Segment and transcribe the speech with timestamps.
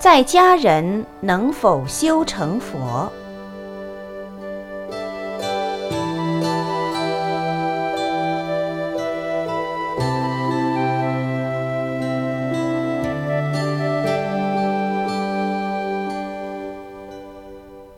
[0.00, 3.12] 在家人能否修成佛？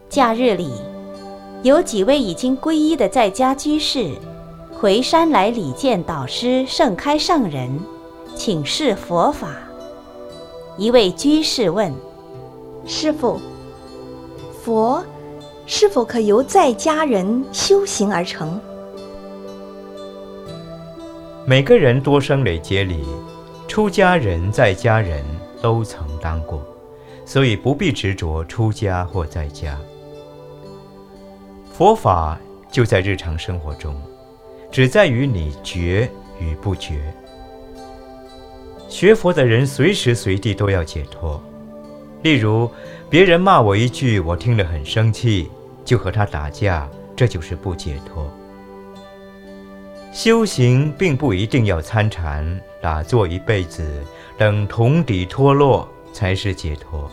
[0.09, 0.73] 假日里，
[1.62, 4.10] 有几位已经皈依的在家居士
[4.74, 7.78] 回山来礼见导师盛开上人，
[8.34, 9.71] 请示佛法。
[10.82, 11.95] 一位居士问
[12.84, 13.40] ：“师傅，
[14.64, 15.00] 佛
[15.64, 18.60] 是否可由在家人修行而成？”
[21.46, 23.04] 每个人多生累劫里，
[23.68, 25.24] 出家人在家人
[25.60, 26.60] 都曾当过，
[27.24, 29.78] 所以不必执着出家或在家。
[31.73, 32.37] 佛法
[32.73, 33.95] 就在日常生活中，
[34.68, 37.01] 只在于你觉与不觉。
[38.93, 41.43] 学佛的人随时随地都要解脱。
[42.23, 42.71] 例如，
[43.09, 45.51] 别人骂我一句，我听了很生气，
[45.82, 48.30] 就和他打架，这就是不解脱。
[50.13, 54.04] 修行并不一定要参禅打坐一辈子，
[54.37, 57.10] 等铜底脱落才是解脱。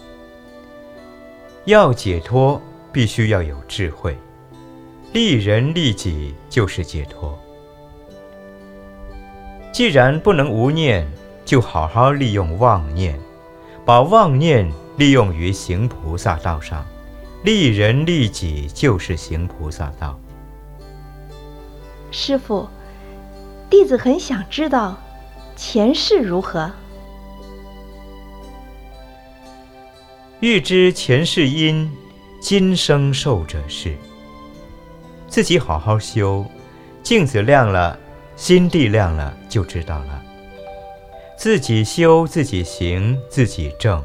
[1.63, 4.17] 要解脱，必须要有智慧，
[5.13, 7.39] 利人利己就是解脱。
[9.71, 11.09] 既然不能无念。
[11.49, 13.19] 就好好利用妄念，
[13.83, 16.85] 把妄念利用于行菩萨道上，
[17.43, 20.19] 利人利己就是行菩萨道。
[22.11, 22.69] 师傅，
[23.67, 24.95] 弟子很想知道
[25.55, 26.71] 前世如何。
[30.41, 31.91] 欲知前世因，
[32.39, 33.97] 今生受者是。
[35.27, 36.45] 自己好好修，
[37.01, 37.97] 镜子亮了，
[38.35, 40.28] 心地亮了，就知道了。
[41.39, 44.03] 自己修，自己行，自己正。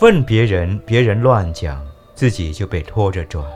[0.00, 3.48] 问别人，别人乱讲，自己就被拖着转。